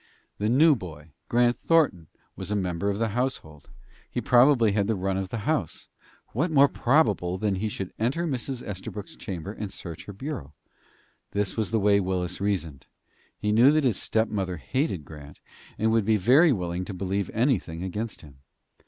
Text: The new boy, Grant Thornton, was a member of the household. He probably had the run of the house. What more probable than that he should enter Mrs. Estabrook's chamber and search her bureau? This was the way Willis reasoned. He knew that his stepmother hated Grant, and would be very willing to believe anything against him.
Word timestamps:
The 0.39 0.49
new 0.49 0.75
boy, 0.75 1.11
Grant 1.29 1.57
Thornton, 1.57 2.07
was 2.35 2.49
a 2.49 2.55
member 2.55 2.89
of 2.89 2.97
the 2.97 3.09
household. 3.09 3.69
He 4.09 4.19
probably 4.19 4.71
had 4.71 4.87
the 4.87 4.95
run 4.95 5.15
of 5.15 5.29
the 5.29 5.37
house. 5.45 5.89
What 6.29 6.49
more 6.49 6.67
probable 6.67 7.37
than 7.37 7.53
that 7.53 7.59
he 7.59 7.69
should 7.69 7.93
enter 7.99 8.25
Mrs. 8.25 8.67
Estabrook's 8.67 9.15
chamber 9.15 9.53
and 9.53 9.71
search 9.71 10.05
her 10.05 10.13
bureau? 10.13 10.53
This 11.33 11.55
was 11.55 11.69
the 11.69 11.79
way 11.79 11.99
Willis 11.99 12.41
reasoned. 12.41 12.87
He 13.37 13.51
knew 13.51 13.71
that 13.73 13.83
his 13.83 14.01
stepmother 14.01 14.57
hated 14.57 15.05
Grant, 15.05 15.39
and 15.77 15.91
would 15.91 16.05
be 16.05 16.17
very 16.17 16.51
willing 16.51 16.83
to 16.85 16.95
believe 16.95 17.29
anything 17.31 17.83
against 17.83 18.21
him. 18.21 18.39